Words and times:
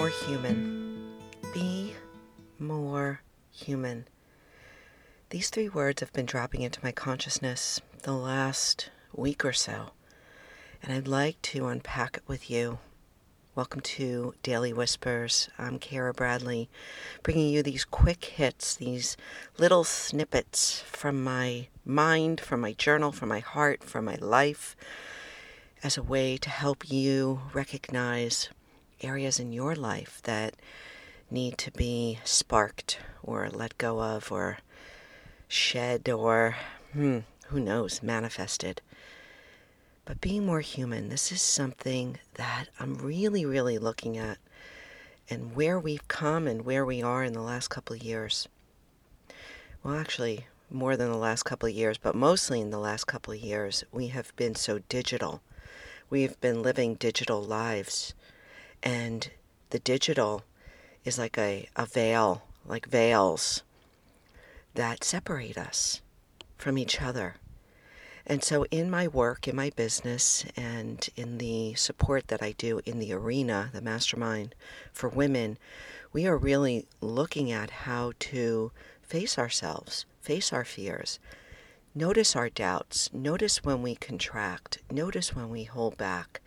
more 0.00 0.08
human. 0.08 1.12
Be 1.52 1.92
more 2.58 3.20
human. 3.52 4.06
These 5.28 5.50
three 5.50 5.68
words 5.68 6.00
have 6.00 6.10
been 6.14 6.24
dropping 6.24 6.62
into 6.62 6.80
my 6.82 6.90
consciousness 6.90 7.82
the 8.04 8.14
last 8.14 8.88
week 9.14 9.44
or 9.44 9.52
so, 9.52 9.90
and 10.82 10.90
I'd 10.90 11.06
like 11.06 11.42
to 11.42 11.66
unpack 11.66 12.16
it 12.16 12.22
with 12.26 12.50
you. 12.50 12.78
Welcome 13.54 13.82
to 13.82 14.32
Daily 14.42 14.72
Whispers. 14.72 15.50
I'm 15.58 15.78
Kara 15.78 16.14
Bradley, 16.14 16.70
bringing 17.22 17.50
you 17.50 17.62
these 17.62 17.84
quick 17.84 18.24
hits, 18.24 18.74
these 18.74 19.18
little 19.58 19.84
snippets 19.84 20.80
from 20.80 21.22
my 21.22 21.68
mind, 21.84 22.40
from 22.40 22.62
my 22.62 22.72
journal, 22.72 23.12
from 23.12 23.28
my 23.28 23.40
heart, 23.40 23.84
from 23.84 24.06
my 24.06 24.16
life, 24.16 24.74
as 25.84 25.98
a 25.98 26.02
way 26.02 26.38
to 26.38 26.48
help 26.48 26.90
you 26.90 27.42
recognize 27.52 28.48
areas 29.00 29.40
in 29.40 29.52
your 29.52 29.74
life 29.74 30.20
that 30.24 30.54
need 31.30 31.58
to 31.58 31.70
be 31.70 32.18
sparked 32.24 32.98
or 33.22 33.48
let 33.50 33.78
go 33.78 34.02
of 34.02 34.30
or 34.32 34.58
shed 35.48 36.08
or, 36.08 36.56
hmm, 36.92 37.18
who 37.46 37.60
knows, 37.60 38.02
manifested. 38.02 38.80
But 40.04 40.20
being 40.20 40.44
more 40.44 40.60
human, 40.60 41.08
this 41.08 41.30
is 41.30 41.42
something 41.42 42.18
that 42.34 42.66
I'm 42.78 42.94
really, 42.94 43.44
really 43.44 43.78
looking 43.78 44.16
at 44.18 44.38
and 45.28 45.54
where 45.54 45.78
we've 45.78 46.08
come 46.08 46.48
and 46.48 46.64
where 46.64 46.84
we 46.84 47.02
are 47.02 47.22
in 47.22 47.32
the 47.32 47.42
last 47.42 47.68
couple 47.68 47.94
of 47.94 48.02
years. 48.02 48.48
Well, 49.82 49.94
actually, 49.94 50.46
more 50.68 50.96
than 50.96 51.10
the 51.10 51.16
last 51.16 51.44
couple 51.44 51.68
of 51.68 51.74
years, 51.74 51.98
but 51.98 52.14
mostly 52.14 52.60
in 52.60 52.70
the 52.70 52.78
last 52.78 53.06
couple 53.06 53.32
of 53.32 53.40
years, 53.40 53.84
we 53.92 54.08
have 54.08 54.34
been 54.36 54.54
so 54.54 54.80
digital. 54.88 55.42
We've 56.10 56.40
been 56.40 56.62
living 56.62 56.96
digital 56.96 57.42
lives. 57.42 58.14
And 58.82 59.30
the 59.70 59.78
digital 59.78 60.44
is 61.04 61.18
like 61.18 61.38
a, 61.38 61.68
a 61.76 61.86
veil, 61.86 62.42
like 62.66 62.86
veils 62.86 63.62
that 64.74 65.04
separate 65.04 65.58
us 65.58 66.00
from 66.56 66.78
each 66.78 67.00
other. 67.00 67.36
And 68.26 68.44
so, 68.44 68.64
in 68.70 68.90
my 68.90 69.08
work, 69.08 69.48
in 69.48 69.56
my 69.56 69.70
business, 69.70 70.44
and 70.56 71.08
in 71.16 71.38
the 71.38 71.74
support 71.74 72.28
that 72.28 72.42
I 72.42 72.52
do 72.52 72.80
in 72.84 72.98
the 72.98 73.12
arena, 73.12 73.70
the 73.72 73.80
mastermind 73.80 74.54
for 74.92 75.08
women, 75.08 75.58
we 76.12 76.26
are 76.26 76.36
really 76.36 76.86
looking 77.00 77.50
at 77.50 77.70
how 77.70 78.12
to 78.20 78.70
face 79.02 79.38
ourselves, 79.38 80.06
face 80.20 80.52
our 80.52 80.64
fears, 80.64 81.18
notice 81.94 82.36
our 82.36 82.48
doubts, 82.48 83.12
notice 83.12 83.64
when 83.64 83.82
we 83.82 83.96
contract, 83.96 84.78
notice 84.90 85.34
when 85.34 85.48
we 85.48 85.64
hold 85.64 85.96
back, 85.96 86.40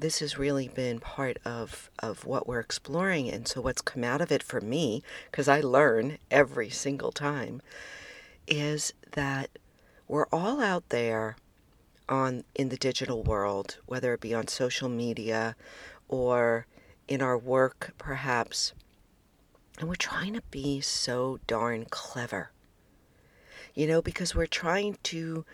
this 0.00 0.20
has 0.20 0.38
really 0.38 0.68
been 0.68 1.00
part 1.00 1.38
of, 1.44 1.90
of 1.98 2.24
what 2.24 2.46
we're 2.46 2.60
exploring. 2.60 3.30
And 3.30 3.46
so, 3.46 3.60
what's 3.60 3.82
come 3.82 4.04
out 4.04 4.20
of 4.20 4.32
it 4.32 4.42
for 4.42 4.60
me, 4.60 5.02
because 5.30 5.48
I 5.48 5.60
learn 5.60 6.18
every 6.30 6.70
single 6.70 7.12
time, 7.12 7.62
is 8.46 8.92
that 9.12 9.50
we're 10.06 10.26
all 10.32 10.60
out 10.60 10.88
there 10.88 11.36
on 12.08 12.44
in 12.54 12.70
the 12.70 12.76
digital 12.76 13.22
world, 13.22 13.78
whether 13.86 14.14
it 14.14 14.20
be 14.20 14.34
on 14.34 14.48
social 14.48 14.88
media 14.88 15.54
or 16.08 16.66
in 17.06 17.22
our 17.22 17.36
work, 17.36 17.92
perhaps, 17.98 18.72
and 19.78 19.88
we're 19.88 19.94
trying 19.94 20.34
to 20.34 20.42
be 20.50 20.80
so 20.80 21.38
darn 21.46 21.84
clever. 21.84 22.50
You 23.74 23.86
know, 23.86 24.02
because 24.02 24.34
we're 24.34 24.46
trying 24.46 24.98
to 25.04 25.44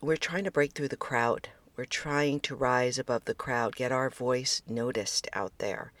we're 0.00 0.16
trying 0.16 0.44
to 0.44 0.50
break 0.50 0.72
through 0.72 0.88
the 0.88 0.96
crowd. 0.96 1.48
We're 1.76 1.84
trying 1.86 2.40
to 2.40 2.54
rise 2.54 2.98
above 2.98 3.24
the 3.24 3.34
crowd, 3.34 3.76
get 3.76 3.92
our 3.92 4.10
voice 4.10 4.62
noticed 4.68 5.28
out 5.32 5.52
there. 5.58 5.92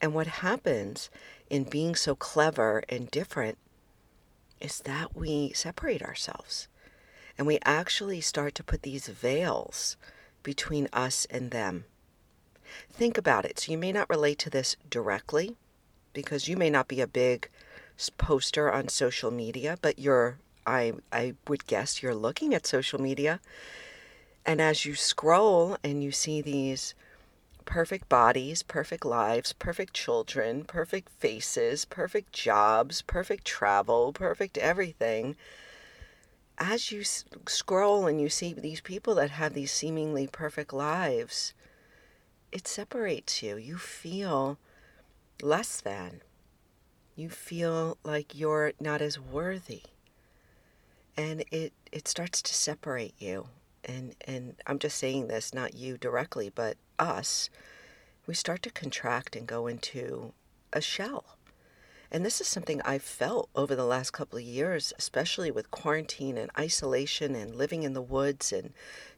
And 0.00 0.14
what 0.14 0.26
happens 0.26 1.10
in 1.48 1.64
being 1.64 1.94
so 1.94 2.14
clever 2.14 2.84
and 2.88 3.10
different 3.10 3.58
is 4.60 4.80
that 4.80 5.16
we 5.16 5.52
separate 5.54 6.02
ourselves 6.02 6.68
and 7.36 7.46
we 7.46 7.58
actually 7.64 8.20
start 8.20 8.54
to 8.56 8.64
put 8.64 8.82
these 8.82 9.06
veils 9.06 9.96
between 10.42 10.88
us 10.92 11.26
and 11.30 11.50
them. 11.50 11.84
Think 12.90 13.16
about 13.16 13.44
it. 13.44 13.60
So, 13.60 13.72
you 13.72 13.78
may 13.78 13.92
not 13.92 14.10
relate 14.10 14.38
to 14.40 14.50
this 14.50 14.76
directly 14.90 15.56
because 16.12 16.48
you 16.48 16.56
may 16.56 16.68
not 16.68 16.88
be 16.88 17.00
a 17.00 17.06
big 17.06 17.48
poster 18.18 18.70
on 18.70 18.88
social 18.88 19.30
media, 19.30 19.78
but 19.80 19.98
you're, 19.98 20.38
I, 20.66 20.94
I 21.12 21.34
would 21.46 21.66
guess, 21.66 22.02
you're 22.02 22.14
looking 22.14 22.54
at 22.54 22.66
social 22.66 23.00
media 23.00 23.40
and 24.48 24.62
as 24.62 24.86
you 24.86 24.94
scroll 24.94 25.76
and 25.84 26.02
you 26.02 26.10
see 26.10 26.40
these 26.40 26.94
perfect 27.66 28.08
bodies, 28.08 28.62
perfect 28.62 29.04
lives, 29.04 29.52
perfect 29.52 29.92
children, 29.92 30.64
perfect 30.64 31.10
faces, 31.10 31.84
perfect 31.84 32.32
jobs, 32.32 33.02
perfect 33.02 33.44
travel, 33.44 34.10
perfect 34.10 34.56
everything, 34.56 35.36
as 36.56 36.90
you 36.90 37.04
scroll 37.04 38.06
and 38.06 38.22
you 38.22 38.30
see 38.30 38.54
these 38.54 38.80
people 38.80 39.14
that 39.16 39.28
have 39.28 39.52
these 39.52 39.70
seemingly 39.70 40.26
perfect 40.26 40.72
lives, 40.72 41.52
it 42.50 42.66
separates 42.66 43.42
you. 43.42 43.58
You 43.58 43.76
feel 43.76 44.56
less 45.42 45.78
than. 45.82 46.22
You 47.16 47.28
feel 47.28 47.98
like 48.02 48.34
you're 48.34 48.72
not 48.80 49.02
as 49.02 49.20
worthy. 49.20 49.82
And 51.18 51.44
it, 51.50 51.74
it 51.92 52.08
starts 52.08 52.40
to 52.40 52.54
separate 52.54 53.12
you 53.18 53.48
and 53.88 54.14
and 54.26 54.54
I'm 54.66 54.78
just 54.78 54.98
saying 54.98 55.26
this 55.26 55.52
not 55.52 55.74
you 55.74 55.96
directly 55.96 56.50
but 56.54 56.76
us 56.98 57.50
we 58.26 58.34
start 58.34 58.62
to 58.62 58.70
contract 58.70 59.34
and 59.34 59.46
go 59.46 59.66
into 59.66 60.34
a 60.70 60.82
shell. 60.82 61.38
And 62.10 62.26
this 62.26 62.42
is 62.42 62.46
something 62.46 62.82
I've 62.82 63.02
felt 63.02 63.48
over 63.54 63.74
the 63.74 63.86
last 63.86 64.12
couple 64.12 64.38
of 64.38 64.44
years 64.44 64.92
especially 64.98 65.50
with 65.50 65.70
quarantine 65.70 66.36
and 66.36 66.50
isolation 66.58 67.34
and 67.34 67.54
living 67.54 67.82
in 67.82 67.94
the 67.94 68.02
woods 68.02 68.52
and 68.52 68.72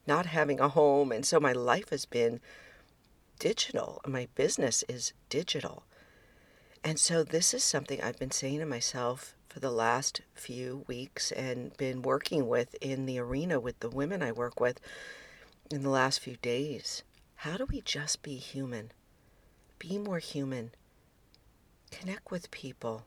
not 0.07 0.27
having 0.27 0.61
a 0.61 0.69
home. 0.69 1.13
And 1.13 1.27
so 1.27 1.41
my 1.41 1.53
life 1.53 1.91
has 1.91 2.07
been 2.07 2.41
digital. 3.39 4.01
My 4.07 4.29
business 4.35 4.85
is 4.89 5.13
digital 5.29 5.85
and 6.83 6.99
so 6.99 7.23
this 7.23 7.53
is 7.53 7.63
something 7.63 8.01
I've 8.01 8.19
been 8.19 8.31
saying 8.31 8.61
to 8.61 8.67
myself 8.67 9.35
for 9.49 9.61
the 9.61 9.71
last 9.71 10.23
few 10.35 10.85
weeks 10.87 11.31
and 11.33 11.77
been 11.77 12.03
working 12.03 12.49
with 12.49 12.75
in 12.81 13.07
the 13.07 13.19
arena 13.19 13.61
with 13.61 13.81
the 13.81 13.91
women 13.91 14.23
I 14.23 14.33
work 14.33 14.61
with 14.61 14.81
in 15.71 15.83
the 15.83 15.91
last 15.91 16.21
few 16.21 16.37
days. 16.37 17.03
How 17.37 17.57
do 17.57 17.67
we 17.67 17.81
just 17.81 18.23
be 18.23 18.37
human? 18.37 18.93
Be 19.79 19.99
more 19.99 20.21
human. 20.21 20.73
Connect 21.91 22.31
with 22.31 22.51
people. 22.51 23.05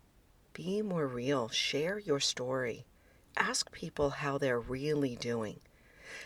Be 0.54 0.82
more 0.82 1.08
real. 1.08 1.50
Share 1.50 1.98
your 1.98 2.20
story. 2.20 2.86
Ask 3.38 3.72
people 3.72 4.12
how 4.12 4.38
they're 4.38 4.60
really 4.60 5.16
doing. 5.16 5.60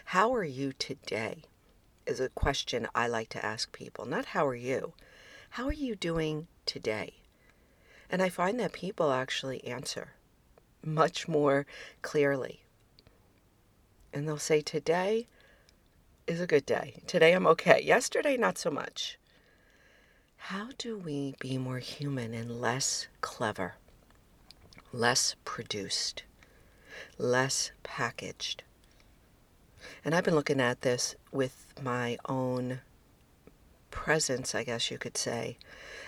How 0.06 0.34
are 0.34 0.44
you 0.44 0.74
today? 0.74 1.44
Is 2.06 2.19
a 2.19 2.29
question 2.29 2.88
I 2.96 3.08
like 3.08 3.29
to 3.29 3.46
ask 3.46 3.72
people. 3.72 4.06
Not 4.06 4.25
how 4.25 4.46
are 4.47 4.56
you? 4.56 4.94
How 5.52 5.68
are 5.68 5.74
you 5.74 5.96
doing 5.96 6.47
today? 6.66 7.14
And 8.09 8.22
I 8.22 8.29
find 8.29 8.59
that 8.59 8.72
people 8.72 9.12
actually 9.12 9.63
answer 9.66 10.13
much 10.84 11.28
more 11.28 11.66
clearly. 12.01 12.63
And 14.13 14.28
they'll 14.28 14.38
say, 14.38 14.62
Today 14.62 15.28
is 16.25 16.41
a 16.41 16.47
good 16.47 16.66
day. 16.66 17.01
Today 17.07 17.34
I'm 17.34 17.47
okay. 17.47 17.81
Yesterday, 17.84 18.38
not 18.38 18.57
so 18.57 18.72
much. 18.72 19.17
How 20.38 20.69
do 20.78 20.97
we 20.97 21.35
be 21.40 21.57
more 21.57 21.79
human 21.79 22.34
and 22.34 22.62
less 22.62 23.07
clever, 23.22 23.75
less 24.94 25.35
produced, 25.44 26.23
less 27.17 27.72
packaged? 27.84 28.63
And 30.06 30.16
I've 30.16 30.23
been 30.23 30.35
looking 30.35 30.62
at 30.62 30.81
this 30.81 31.16
with 31.31 31.73
my 31.81 32.17
own 32.28 32.79
presence, 33.91 34.55
I 34.55 34.64
guess 34.64 34.90
you 34.90 34.97
could 34.97 35.17
say, 35.17 35.58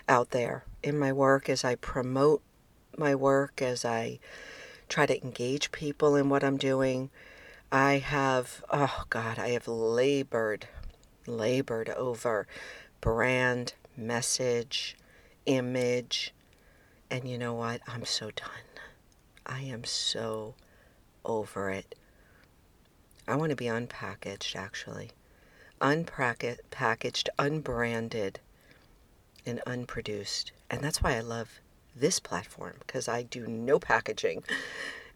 out 0.07 0.31
there 0.31 0.65
in 0.83 0.97
my 0.97 1.11
work 1.11 1.49
as 1.49 1.63
I 1.63 1.75
promote 1.75 2.41
my 2.97 3.15
work, 3.15 3.61
as 3.61 3.85
I 3.85 4.19
try 4.87 5.05
to 5.05 5.23
engage 5.23 5.71
people 5.71 6.15
in 6.15 6.29
what 6.29 6.43
I'm 6.43 6.57
doing. 6.57 7.09
I 7.71 7.99
have, 7.99 8.63
oh 8.71 9.03
God, 9.09 9.37
I 9.37 9.49
have 9.49 9.67
labored, 9.67 10.67
labored 11.27 11.89
over 11.89 12.47
brand, 13.01 13.73
message, 13.95 14.97
image. 15.45 16.33
And 17.11 17.27
you 17.27 17.37
know 17.37 17.53
what? 17.53 17.81
I'm 17.87 18.05
so 18.05 18.31
done. 18.31 18.49
I 19.45 19.61
am 19.61 19.83
so 19.83 20.55
over 21.25 21.69
it. 21.69 21.95
I 23.27 23.35
want 23.35 23.51
to 23.51 23.55
be 23.55 23.65
unpackaged, 23.65 24.55
actually. 24.55 25.11
Unpackaged, 25.81 27.27
unbranded, 27.37 28.39
and 29.49 29.59
unproduced. 29.65 30.53
And 30.69 30.81
that's 30.81 31.01
why 31.01 31.15
I 31.15 31.19
love 31.19 31.59
this 31.95 32.19
platform 32.19 32.75
because 32.79 33.07
I 33.07 33.23
do 33.23 33.47
no 33.47 33.79
packaging 33.79 34.43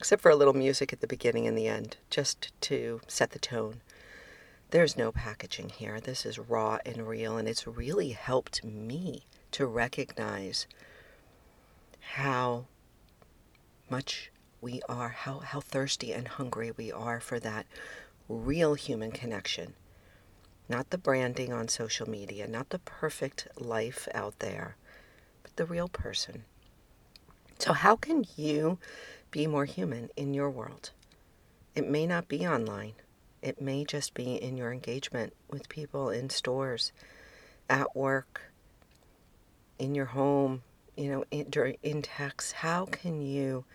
except 0.03 0.21
for 0.21 0.31
a 0.31 0.35
little 0.35 0.53
music 0.53 0.91
at 0.91 0.99
the 0.99 1.07
beginning 1.07 1.47
and 1.47 1.57
the 1.57 1.67
end 1.67 1.95
just 2.09 2.51
to 2.61 2.99
set 3.07 3.31
the 3.31 3.39
tone. 3.39 3.79
There's 4.71 4.97
no 4.97 5.11
packaging 5.13 5.69
here. 5.69 6.01
This 6.01 6.25
is 6.25 6.37
raw 6.37 6.79
and 6.85 7.07
real, 7.07 7.37
and 7.37 7.47
it's 7.47 7.67
really 7.67 8.09
helped 8.09 8.65
me 8.65 9.23
to 9.51 9.65
recognize 9.65 10.67
how 12.01 12.65
much 13.89 14.31
we 14.59 14.81
are, 14.89 15.09
how, 15.09 15.39
how 15.39 15.61
thirsty 15.61 16.11
and 16.11 16.27
hungry 16.27 16.71
we 16.71 16.91
are 16.91 17.19
for 17.19 17.39
that 17.39 17.65
real 18.27 18.73
human 18.73 19.11
connection. 19.11 19.75
Not 20.69 20.89
the 20.89 20.97
branding 20.97 21.51
on 21.51 21.67
social 21.67 22.09
media, 22.09 22.47
not 22.47 22.69
the 22.69 22.79
perfect 22.79 23.47
life 23.57 24.07
out 24.13 24.39
there, 24.39 24.77
but 25.41 25.55
the 25.55 25.65
real 25.65 25.89
person. 25.89 26.45
So, 27.59 27.73
how 27.73 27.95
can 27.95 28.25
you 28.35 28.77
be 29.29 29.45
more 29.45 29.65
human 29.65 30.09
in 30.15 30.33
your 30.33 30.49
world? 30.49 30.91
It 31.75 31.89
may 31.89 32.07
not 32.07 32.27
be 32.27 32.47
online, 32.47 32.93
it 33.41 33.61
may 33.61 33.83
just 33.83 34.13
be 34.13 34.35
in 34.35 34.57
your 34.57 34.71
engagement 34.71 35.33
with 35.49 35.69
people 35.69 36.09
in 36.09 36.29
stores, 36.29 36.91
at 37.69 37.95
work, 37.95 38.53
in 39.79 39.95
your 39.95 40.05
home, 40.05 40.63
you 40.95 41.09
know, 41.09 41.25
in, 41.31 41.49
during, 41.49 41.77
in 41.83 42.01
text. 42.01 42.53
How 42.53 42.85
can 42.85 43.21
you 43.21 43.65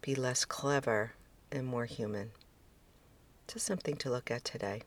be 0.00 0.14
less 0.14 0.44
clever 0.44 1.12
and 1.50 1.66
more 1.66 1.84
human? 1.84 2.32
Just 3.46 3.66
something 3.66 3.96
to 3.96 4.10
look 4.10 4.30
at 4.30 4.44
today. 4.44 4.82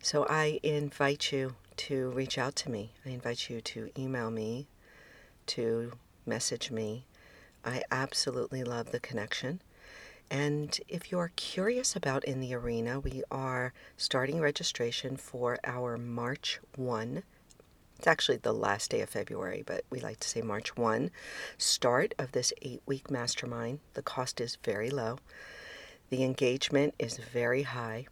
So 0.00 0.26
I 0.28 0.60
invite 0.62 1.32
you 1.32 1.54
to 1.76 2.10
reach 2.10 2.38
out 2.38 2.56
to 2.56 2.70
me. 2.70 2.92
I 3.06 3.10
invite 3.10 3.48
you 3.48 3.60
to 3.60 3.90
email 3.98 4.30
me, 4.30 4.68
to 5.46 5.92
message 6.26 6.70
me. 6.70 7.06
I 7.64 7.82
absolutely 7.90 8.64
love 8.64 8.90
the 8.90 9.00
connection. 9.00 9.60
And 10.30 10.78
if 10.88 11.12
you're 11.12 11.32
curious 11.36 11.94
about 11.94 12.24
In 12.24 12.40
the 12.40 12.54
Arena, 12.54 12.98
we 12.98 13.22
are 13.30 13.72
starting 13.96 14.40
registration 14.40 15.16
for 15.16 15.58
our 15.64 15.98
March 15.98 16.58
1. 16.76 17.22
It's 17.98 18.06
actually 18.06 18.38
the 18.38 18.52
last 18.54 18.90
day 18.90 19.00
of 19.02 19.10
February, 19.10 19.62
but 19.64 19.84
we 19.90 20.00
like 20.00 20.18
to 20.20 20.28
say 20.28 20.42
March 20.42 20.76
1 20.76 21.10
start 21.58 22.14
of 22.18 22.32
this 22.32 22.52
eight 22.62 22.82
week 22.86 23.10
mastermind. 23.10 23.80
The 23.94 24.02
cost 24.02 24.40
is 24.40 24.56
very 24.64 24.90
low, 24.90 25.18
the 26.10 26.24
engagement 26.24 26.94
is 26.98 27.18
very 27.18 27.62
high, 27.62 28.06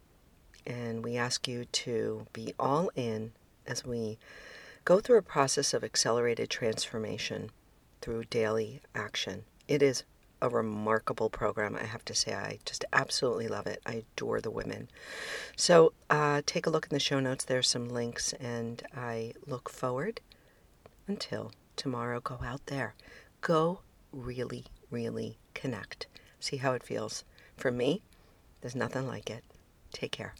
and 0.65 1.03
we 1.03 1.17
ask 1.17 1.47
you 1.47 1.65
to 1.65 2.27
be 2.33 2.53
all 2.59 2.89
in 2.95 3.31
as 3.65 3.85
we 3.85 4.17
go 4.85 4.99
through 4.99 5.17
a 5.17 5.23
process 5.23 5.73
of 5.73 5.83
accelerated 5.83 6.49
transformation 6.49 7.51
through 8.01 8.25
daily 8.25 8.81
action. 8.95 9.43
It 9.67 9.81
is 9.81 10.03
a 10.41 10.49
remarkable 10.49 11.29
program. 11.29 11.75
I 11.75 11.85
have 11.85 12.03
to 12.05 12.15
say, 12.15 12.33
I 12.33 12.59
just 12.65 12.83
absolutely 12.91 13.47
love 13.47 13.67
it. 13.67 13.81
I 13.85 14.03
adore 14.15 14.41
the 14.41 14.49
women. 14.49 14.89
So 15.55 15.93
uh, 16.09 16.41
take 16.45 16.65
a 16.65 16.69
look 16.71 16.85
in 16.85 16.95
the 16.95 16.99
show 16.99 17.19
notes. 17.19 17.45
There's 17.45 17.69
some 17.69 17.89
links, 17.89 18.33
and 18.33 18.81
I 18.95 19.33
look 19.45 19.69
forward 19.69 20.19
until 21.07 21.51
tomorrow. 21.75 22.19
Go 22.19 22.39
out 22.43 22.65
there. 22.65 22.95
Go 23.41 23.81
really, 24.11 24.65
really 24.89 25.37
connect. 25.53 26.07
See 26.39 26.57
how 26.57 26.73
it 26.73 26.83
feels. 26.83 27.23
For 27.55 27.71
me, 27.71 28.01
there's 28.61 28.75
nothing 28.75 29.07
like 29.07 29.29
it. 29.29 29.43
Take 29.93 30.11
care. 30.11 30.33